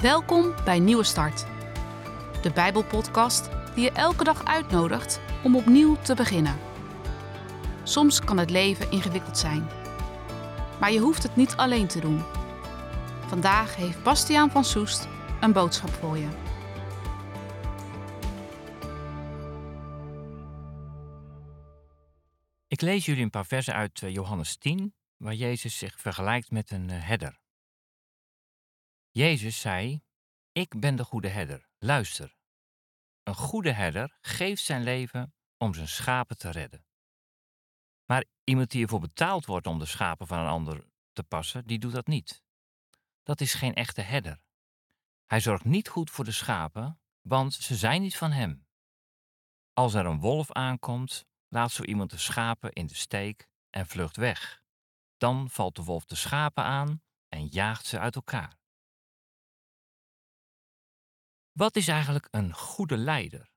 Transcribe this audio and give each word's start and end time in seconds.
Welkom 0.00 0.54
bij 0.64 0.78
Nieuwe 0.78 1.04
Start, 1.04 1.46
de 2.42 2.50
Bijbelpodcast 2.54 3.48
die 3.74 3.84
je 3.84 3.90
elke 3.92 4.24
dag 4.24 4.44
uitnodigt 4.44 5.20
om 5.44 5.56
opnieuw 5.56 5.96
te 5.96 6.14
beginnen. 6.14 6.58
Soms 7.82 8.20
kan 8.20 8.38
het 8.38 8.50
leven 8.50 8.90
ingewikkeld 8.90 9.38
zijn, 9.38 9.68
maar 10.80 10.92
je 10.92 10.98
hoeft 10.98 11.22
het 11.22 11.36
niet 11.36 11.56
alleen 11.56 11.86
te 11.86 12.00
doen. 12.00 12.22
Vandaag 13.26 13.76
heeft 13.76 14.02
Bastiaan 14.02 14.50
van 14.50 14.64
Soest 14.64 15.08
een 15.40 15.52
boodschap 15.52 15.90
voor 15.90 16.18
je. 16.18 16.28
Ik 22.68 22.80
lees 22.80 23.04
jullie 23.04 23.22
een 23.22 23.30
paar 23.30 23.46
versen 23.46 23.74
uit 23.74 24.02
eh, 24.02 24.14
Johannes 24.14 24.56
10, 24.56 24.94
waar 25.16 25.34
Jezus 25.34 25.78
zich 25.78 26.00
vergelijkt 26.00 26.50
met 26.50 26.70
een 26.70 26.90
eh, 26.90 27.06
herder. 27.06 27.39
Jezus 29.12 29.60
zei: 29.60 30.02
Ik 30.52 30.80
ben 30.80 30.96
de 30.96 31.04
goede 31.04 31.28
herder. 31.28 31.68
Luister. 31.78 32.36
Een 33.22 33.34
goede 33.34 33.72
herder 33.72 34.18
geeft 34.20 34.62
zijn 34.62 34.82
leven 34.82 35.34
om 35.56 35.74
zijn 35.74 35.88
schapen 35.88 36.38
te 36.38 36.50
redden. 36.50 36.84
Maar 38.04 38.24
iemand 38.44 38.70
die 38.70 38.82
ervoor 38.82 39.00
betaald 39.00 39.46
wordt 39.46 39.66
om 39.66 39.78
de 39.78 39.86
schapen 39.86 40.26
van 40.26 40.38
een 40.38 40.46
ander 40.46 40.88
te 41.12 41.22
passen, 41.22 41.66
die 41.66 41.78
doet 41.78 41.92
dat 41.92 42.06
niet. 42.06 42.42
Dat 43.22 43.40
is 43.40 43.54
geen 43.54 43.74
echte 43.74 44.00
herder. 44.00 44.42
Hij 45.26 45.40
zorgt 45.40 45.64
niet 45.64 45.88
goed 45.88 46.10
voor 46.10 46.24
de 46.24 46.32
schapen, 46.32 47.00
want 47.20 47.54
ze 47.54 47.76
zijn 47.76 48.02
niet 48.02 48.16
van 48.16 48.30
hem. 48.30 48.66
Als 49.72 49.94
er 49.94 50.06
een 50.06 50.20
wolf 50.20 50.52
aankomt, 50.52 51.26
laat 51.48 51.70
zo 51.70 51.82
iemand 51.82 52.10
de 52.10 52.18
schapen 52.18 52.72
in 52.72 52.86
de 52.86 52.94
steek 52.94 53.48
en 53.70 53.86
vlucht 53.86 54.16
weg. 54.16 54.62
Dan 55.16 55.50
valt 55.50 55.76
de 55.76 55.82
wolf 55.82 56.04
de 56.04 56.14
schapen 56.14 56.64
aan 56.64 57.02
en 57.28 57.46
jaagt 57.46 57.86
ze 57.86 57.98
uit 57.98 58.14
elkaar. 58.14 58.59
Wat 61.60 61.76
is 61.76 61.88
eigenlijk 61.88 62.28
een 62.30 62.54
goede 62.54 62.96
leider? 62.96 63.50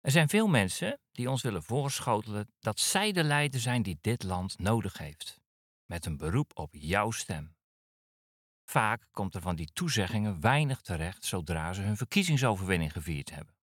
Er 0.00 0.10
zijn 0.10 0.28
veel 0.28 0.46
mensen 0.46 1.00
die 1.12 1.30
ons 1.30 1.42
willen 1.42 1.62
voorschotelen 1.62 2.52
dat 2.58 2.80
zij 2.80 3.12
de 3.12 3.24
leider 3.24 3.60
zijn 3.60 3.82
die 3.82 3.98
dit 4.00 4.22
land 4.22 4.58
nodig 4.58 4.98
heeft, 4.98 5.40
met 5.84 6.06
een 6.06 6.16
beroep 6.16 6.58
op 6.58 6.68
jouw 6.72 7.10
stem. 7.10 7.56
Vaak 8.64 9.08
komt 9.10 9.34
er 9.34 9.40
van 9.40 9.56
die 9.56 9.72
toezeggingen 9.72 10.40
weinig 10.40 10.80
terecht 10.80 11.24
zodra 11.24 11.72
ze 11.72 11.82
hun 11.82 11.96
verkiezingsoverwinning 11.96 12.92
gevierd 12.92 13.30
hebben. 13.30 13.56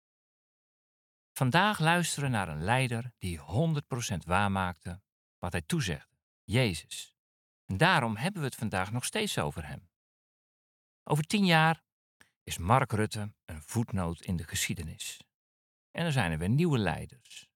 Vandaag 1.31 1.79
luisteren 1.79 2.31
naar 2.31 2.47
een 2.47 2.63
leider 2.63 3.13
die 3.17 3.39
100% 3.39 3.43
waarmaakte 4.25 5.01
wat 5.37 5.51
hij 5.51 5.61
toezegde, 5.61 6.15
Jezus. 6.43 7.15
En 7.65 7.77
daarom 7.77 8.15
hebben 8.15 8.41
we 8.41 8.47
het 8.47 8.57
vandaag 8.57 8.91
nog 8.91 9.05
steeds 9.05 9.37
over 9.37 9.67
hem. 9.67 9.89
Over 11.03 11.23
tien 11.23 11.45
jaar 11.45 11.89
is 12.51 12.57
Mark 12.57 12.91
Rutte 12.91 13.33
een 13.45 13.61
voetnoot 13.61 14.21
in 14.21 14.35
de 14.35 14.43
geschiedenis. 14.43 15.19
En 15.91 16.05
er 16.05 16.11
zijn 16.11 16.31
er 16.31 16.37
weer 16.37 16.49
nieuwe 16.49 16.77
leiders. 16.77 17.49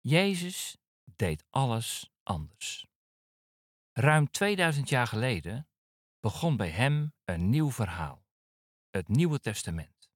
Jezus 0.00 0.76
deed 1.04 1.44
alles 1.50 2.10
anders. 2.22 2.86
Ruim 3.92 4.30
2000 4.30 4.88
jaar 4.88 5.06
geleden 5.06 5.68
begon 6.20 6.56
bij 6.56 6.70
hem 6.70 7.14
een 7.24 7.50
nieuw 7.50 7.70
verhaal, 7.70 8.26
het 8.90 9.08
Nieuwe 9.08 9.40
Testament. 9.40 10.10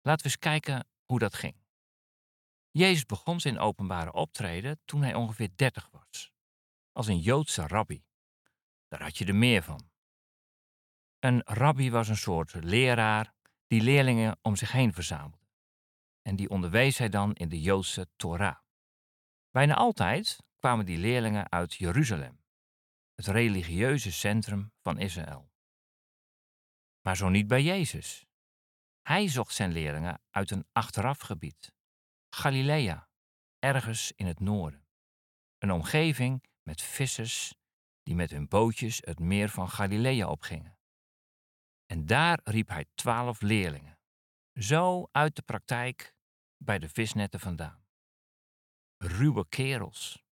Laten 0.00 0.22
we 0.22 0.30
eens 0.30 0.38
kijken 0.38 0.88
hoe 1.04 1.18
dat 1.18 1.34
ging. 1.34 1.56
Jezus 2.70 3.06
begon 3.06 3.40
zijn 3.40 3.58
openbare 3.58 4.12
optreden 4.12 4.80
toen 4.84 5.02
hij 5.02 5.14
ongeveer 5.14 5.50
30 5.56 5.88
was, 5.90 6.32
als 6.92 7.06
een 7.06 7.20
Joodse 7.20 7.66
rabbi. 7.66 8.04
Daar 8.88 9.02
had 9.02 9.18
je 9.18 9.24
er 9.24 9.34
meer 9.34 9.62
van. 9.62 9.91
Een 11.24 11.42
rabbi 11.44 11.90
was 11.90 12.08
een 12.08 12.16
soort 12.16 12.54
leraar 12.54 13.34
die 13.66 13.82
leerlingen 13.82 14.38
om 14.40 14.56
zich 14.56 14.72
heen 14.72 14.92
verzamelde. 14.92 15.46
En 16.22 16.36
die 16.36 16.50
onderwees 16.50 16.98
hij 16.98 17.08
dan 17.08 17.34
in 17.34 17.48
de 17.48 17.60
Joodse 17.60 18.08
Torah. 18.16 18.56
Bijna 19.50 19.74
altijd 19.74 20.38
kwamen 20.58 20.86
die 20.86 20.98
leerlingen 20.98 21.50
uit 21.50 21.74
Jeruzalem, 21.74 22.42
het 23.14 23.26
religieuze 23.26 24.12
centrum 24.12 24.72
van 24.80 24.98
Israël. 24.98 25.50
Maar 27.00 27.16
zo 27.16 27.28
niet 27.28 27.46
bij 27.46 27.62
Jezus. 27.62 28.26
Hij 29.02 29.28
zocht 29.28 29.54
zijn 29.54 29.72
leerlingen 29.72 30.20
uit 30.30 30.50
een 30.50 30.66
achterafgebied, 30.72 31.72
Galilea, 32.30 33.08
ergens 33.58 34.12
in 34.12 34.26
het 34.26 34.40
noorden. 34.40 34.86
Een 35.58 35.72
omgeving 35.72 36.44
met 36.62 36.82
vissers 36.82 37.54
die 38.02 38.14
met 38.14 38.30
hun 38.30 38.48
bootjes 38.48 38.98
het 39.04 39.18
meer 39.18 39.48
van 39.48 39.68
Galilea 39.68 40.28
opgingen. 40.28 40.71
En 41.92 42.06
daar 42.06 42.40
riep 42.44 42.68
hij 42.68 42.86
twaalf 42.94 43.40
leerlingen, 43.40 43.98
zo 44.54 45.08
uit 45.10 45.36
de 45.36 45.42
praktijk 45.42 46.14
bij 46.56 46.78
de 46.78 46.88
visnetten 46.88 47.40
vandaan. 47.40 47.84
Ruwe 48.96 49.48
kerels, 49.48 50.22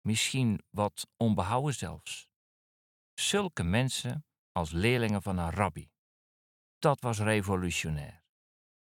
misschien 0.00 0.62
wat 0.70 1.06
onbehouden 1.16 1.74
zelfs. 1.74 2.28
Zulke 3.14 3.62
mensen 3.62 4.26
als 4.52 4.70
leerlingen 4.70 5.22
van 5.22 5.38
een 5.38 5.50
rabbi. 5.50 5.90
Dat 6.78 7.00
was 7.00 7.18
revolutionair. 7.18 8.24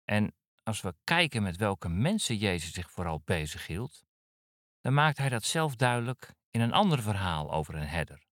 En 0.04 0.36
als 0.64 0.82
we 0.82 0.96
kijken 1.04 1.44
met 1.44 1.58
welke 1.58 1.90
mensen 1.90 2.38
Jezus 2.38 2.74
zich 2.74 2.92
vooral 2.92 3.22
bezighield, 3.26 4.06
dan 4.82 4.94
maakt 4.94 5.18
hij 5.18 5.30
dat 5.30 5.44
zelf 5.44 5.76
duidelijk 5.76 6.34
in 6.50 6.62
een 6.62 6.74
ander 6.74 7.02
verhaal 7.02 7.52
over 7.52 7.76
een 7.76 7.88
herder. 7.88 8.28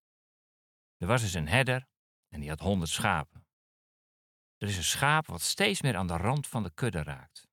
Er 0.97 1.07
was 1.07 1.21
eens 1.21 1.33
een 1.33 1.47
herder 1.47 1.87
en 2.27 2.39
die 2.39 2.49
had 2.49 2.59
honderd 2.59 2.91
schapen. 2.91 3.40
Er 4.61 4.67
is 4.67 4.77
een 4.77 4.83
schaap 4.83 5.27
wat 5.27 5.41
steeds 5.41 5.81
meer 5.81 5.97
aan 5.97 6.07
de 6.07 6.17
rand 6.17 6.47
van 6.47 6.63
de 6.63 6.71
kudde 6.73 7.03
raakt. 7.03 7.47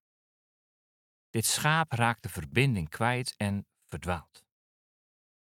Dit 1.30 1.46
schaap 1.46 1.92
raakt 1.92 2.22
de 2.22 2.28
verbinding 2.28 2.88
kwijt 2.88 3.34
en 3.36 3.66
verdwaalt. 3.86 4.44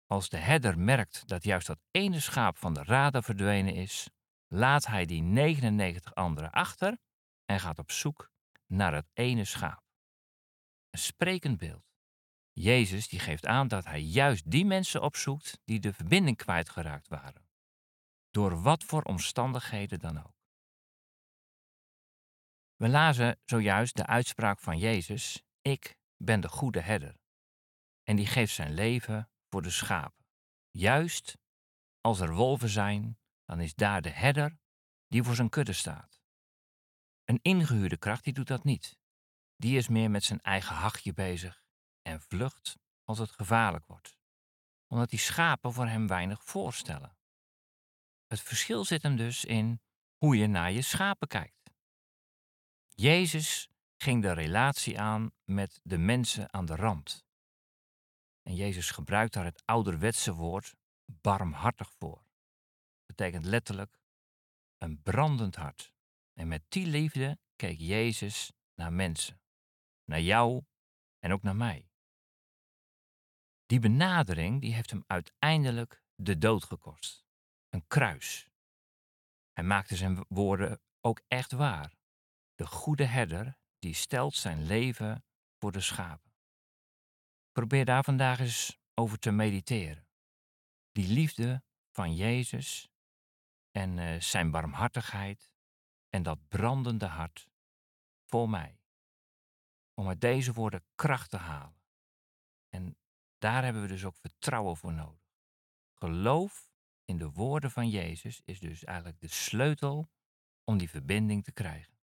Als 0.06 0.30
de 0.30 0.38
herder 0.38 0.80
merkt 0.80 1.28
dat 1.28 1.44
juist 1.44 1.68
dat 1.68 1.80
ene 1.92 2.20
schaap 2.20 2.58
van 2.58 2.74
de 2.74 2.84
radar 2.84 3.24
verdwenen 3.24 3.74
is, 3.74 4.10
laat 4.48 4.86
hij 4.86 5.06
die 5.06 5.22
99 5.22 6.16
anderen 6.16 6.52
achter 6.52 6.98
en 7.46 7.60
gaat 7.60 7.80
op 7.80 7.92
zoek 7.92 8.32
naar 8.66 8.94
het 8.94 9.10
ene 9.14 9.46
schaap. 9.46 9.84
Een 10.90 11.00
sprekend 11.00 11.58
beeld. 11.58 11.86
Jezus 12.52 13.08
die 13.08 13.20
geeft 13.20 13.46
aan 13.46 13.68
dat 13.68 13.86
hij 13.86 14.02
juist 14.02 14.52
die 14.52 14.66
mensen 14.66 15.02
opzoekt 15.02 15.60
die 15.66 15.80
de 15.80 15.94
verbinding 15.94 16.38
kwijtgeraakt 16.38 17.08
waren. 17.08 17.48
Door 18.32 18.62
wat 18.62 18.84
voor 18.84 19.02
omstandigheden 19.02 20.00
dan 20.00 20.18
ook. 20.18 20.37
We 22.78 22.90
lazen 22.90 23.40
zojuist 23.46 23.96
de 23.96 24.06
uitspraak 24.06 24.60
van 24.60 24.78
Jezus: 24.78 25.44
Ik 25.62 25.98
ben 26.18 26.42
de 26.42 26.48
goede 26.48 26.82
herder. 26.82 27.16
En 28.04 28.16
die 28.16 28.28
geeft 28.28 28.54
zijn 28.54 28.74
leven 28.74 29.30
voor 29.50 29.62
de 29.62 29.70
schapen. 29.70 30.26
Juist 30.72 31.38
als 32.02 32.20
er 32.20 32.34
wolven 32.34 32.70
zijn, 32.70 33.20
dan 33.46 33.60
is 33.60 33.76
daar 33.76 34.02
de 34.02 34.10
herder 34.10 34.60
die 35.08 35.24
voor 35.24 35.36
zijn 35.36 35.50
kudde 35.50 35.74
staat. 35.74 36.22
Een 37.24 37.40
ingehuurde 37.42 37.98
kracht 37.98 38.24
die 38.24 38.34
doet 38.34 38.48
dat 38.48 38.64
niet. 38.64 38.98
Die 39.56 39.78
is 39.78 39.88
meer 39.88 40.12
met 40.12 40.24
zijn 40.24 40.42
eigen 40.42 40.76
hachje 40.76 41.14
bezig 41.14 41.64
en 42.02 42.22
vlucht 42.22 42.78
als 43.04 43.18
het 43.18 43.32
gevaarlijk 43.32 43.86
wordt, 43.86 44.18
omdat 44.88 45.10
die 45.10 45.20
schapen 45.20 45.74
voor 45.74 45.88
hem 45.88 46.08
weinig 46.08 46.44
voorstellen. 46.44 47.18
Het 48.28 48.42
verschil 48.42 48.86
zit 48.86 49.04
hem 49.04 49.16
dus 49.16 49.46
in 49.46 49.82
hoe 50.18 50.38
je 50.38 50.48
naar 50.48 50.72
je 50.72 50.82
schapen 50.82 51.28
kijkt. 51.28 51.57
Jezus 53.02 53.70
ging 53.98 54.22
de 54.22 54.32
relatie 54.32 55.00
aan 55.00 55.32
met 55.44 55.80
de 55.84 55.98
mensen 55.98 56.54
aan 56.54 56.66
de 56.66 56.76
rand. 56.76 57.26
En 58.42 58.56
Jezus 58.56 58.92
gebruikt 58.92 59.34
daar 59.34 59.46
het 59.46 59.66
ouderwetse 59.66 60.34
woord 60.34 60.76
barmhartig 61.06 61.92
voor. 61.98 62.16
Dat 62.16 63.06
betekent 63.06 63.46
letterlijk 63.46 64.00
een 64.78 65.02
brandend 65.02 65.56
hart. 65.56 65.94
En 66.34 66.48
met 66.48 66.64
die 66.70 66.86
liefde 66.86 67.40
keek 67.56 67.80
Jezus 67.80 68.52
naar 68.76 68.94
mensen, 68.94 69.42
naar 70.06 70.22
jou 70.22 70.64
en 71.20 71.32
ook 71.32 71.42
naar 71.42 71.56
mij. 71.56 71.90
Die 73.66 73.80
benadering 73.80 74.62
die 74.62 74.74
heeft 74.74 74.90
hem 74.90 75.04
uiteindelijk 75.08 76.04
de 76.16 76.38
dood 76.38 76.64
gekost. 76.64 77.26
Een 77.70 77.88
kruis. 77.88 78.50
Hij 79.54 79.64
maakte 79.64 79.96
zijn 79.96 80.26
woorden 80.28 80.82
ook 81.02 81.22
echt 81.28 81.52
waar. 81.52 81.97
De 82.58 82.66
goede 82.66 83.06
herder 83.06 83.58
die 83.80 83.94
stelt 83.94 84.36
zijn 84.36 84.66
leven 84.66 85.26
voor 85.58 85.72
de 85.72 85.82
schapen. 85.82 86.34
Probeer 87.52 87.86
daar 87.86 88.04
vandaag 88.04 88.40
eens 88.40 88.80
over 88.94 89.20
te 89.20 89.32
mediteren. 89.32 90.08
Die 90.92 91.08
liefde 91.08 91.64
van 91.92 92.16
Jezus 92.16 92.90
en 93.72 93.98
uh, 93.98 94.22
zijn 94.22 94.52
barmhartigheid 94.52 95.52
en 96.10 96.24
dat 96.24 96.48
brandende 96.48 97.06
hart 97.06 97.48
voor 98.26 98.50
mij. 98.50 98.80
Om 99.94 100.08
uit 100.08 100.22
deze 100.22 100.54
woorden 100.54 100.86
kracht 100.96 101.30
te 101.30 101.38
halen. 101.38 101.82
En 102.70 102.98
daar 103.38 103.64
hebben 103.64 103.82
we 103.82 103.88
dus 103.88 104.06
ook 104.06 104.16
vertrouwen 104.16 104.78
voor 104.78 104.94
nodig. 104.94 105.30
Geloof 105.94 106.72
in 107.06 107.18
de 107.18 107.32
woorden 107.32 107.72
van 107.72 107.90
Jezus 107.90 108.42
is 108.46 108.60
dus 108.60 108.84
eigenlijk 108.84 109.20
de 109.20 109.28
sleutel 109.28 110.10
om 110.64 110.78
die 110.78 110.90
verbinding 110.90 111.44
te 111.44 111.52
krijgen. 111.52 111.97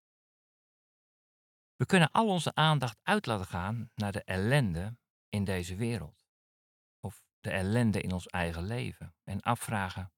We 1.75 1.85
kunnen 1.85 2.11
al 2.11 2.27
onze 2.27 2.53
aandacht 2.53 2.99
uit 3.03 3.25
laten 3.25 3.45
gaan 3.45 3.91
naar 3.95 4.11
de 4.11 4.23
ellende 4.23 4.97
in 5.29 5.43
deze 5.43 5.75
wereld. 5.75 6.25
Of 6.99 7.23
de 7.39 7.49
ellende 7.51 8.01
in 8.01 8.11
ons 8.11 8.27
eigen 8.27 8.63
leven. 8.63 9.15
En 9.23 9.41
afvragen, 9.41 10.13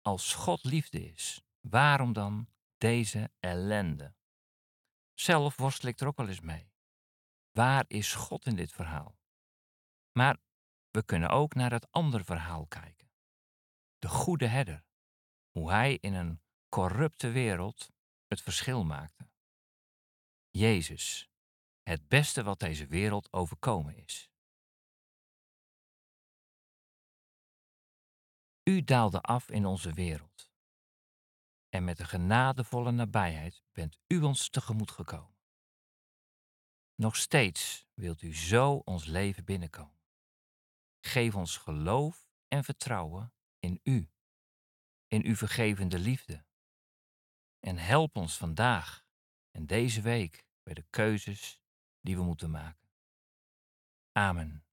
als 0.00 0.34
God 0.34 0.64
liefde 0.64 1.12
is, 1.12 1.42
waarom 1.60 2.12
dan 2.12 2.48
deze 2.78 3.30
ellende? 3.40 4.14
Zelf 5.14 5.56
worstel 5.56 5.88
ik 5.88 6.00
er 6.00 6.06
ook 6.06 6.16
wel 6.16 6.28
eens 6.28 6.40
mee. 6.40 6.72
Waar 7.50 7.84
is 7.88 8.14
God 8.14 8.46
in 8.46 8.56
dit 8.56 8.72
verhaal? 8.72 9.18
Maar 10.12 10.36
we 10.90 11.04
kunnen 11.04 11.30
ook 11.30 11.54
naar 11.54 11.70
het 11.70 11.90
andere 11.90 12.24
verhaal 12.24 12.66
kijken. 12.66 13.10
De 13.98 14.08
goede 14.08 14.46
herder. 14.46 14.84
Hoe 15.50 15.70
hij 15.70 15.98
in 16.00 16.14
een 16.14 16.42
corrupte 16.68 17.30
wereld 17.30 17.90
het 18.26 18.40
verschil 18.40 18.84
maakte. 18.84 19.28
Jezus, 20.56 21.30
het 21.82 22.08
beste 22.08 22.42
wat 22.42 22.60
deze 22.60 22.86
wereld 22.86 23.32
overkomen 23.32 23.96
is. 23.96 24.30
U 28.62 28.82
daalde 28.82 29.20
af 29.20 29.50
in 29.50 29.66
onze 29.66 29.92
wereld. 29.92 30.52
En 31.68 31.84
met 31.84 31.98
een 31.98 32.06
genadevolle 32.06 32.90
nabijheid 32.90 33.62
bent 33.72 33.98
u 34.06 34.22
ons 34.22 34.48
tegemoet 34.48 34.90
gekomen. 34.90 35.36
Nog 36.94 37.16
steeds 37.16 37.86
wilt 37.94 38.22
u 38.22 38.34
zo 38.34 38.74
ons 38.74 39.04
leven 39.04 39.44
binnenkomen. 39.44 40.02
Geef 41.00 41.34
ons 41.34 41.56
geloof 41.56 42.28
en 42.48 42.64
vertrouwen 42.64 43.34
in 43.58 43.80
u, 43.82 44.10
in 45.06 45.24
uw 45.24 45.36
vergevende 45.36 45.98
liefde. 45.98 46.44
En 47.60 47.76
help 47.76 48.16
ons 48.16 48.36
vandaag 48.36 49.06
en 49.50 49.66
deze 49.66 50.00
week 50.00 50.43
bij 50.64 50.74
de 50.74 50.84
keuzes 50.90 51.62
die 52.00 52.16
we 52.16 52.22
moeten 52.22 52.50
maken. 52.50 52.88
Amen. 54.12 54.63